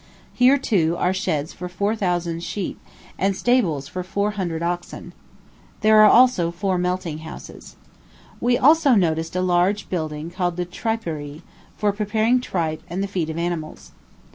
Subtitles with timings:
[0.33, 2.79] Here, too, are sheds for four thousand sheep,
[3.19, 5.13] and stables for four hundred oxen.
[5.81, 7.75] There are also four melting houses.
[8.39, 11.43] We also noticed a large building called the Triperie,
[11.77, 13.91] for preparing tripe and the feet of animals.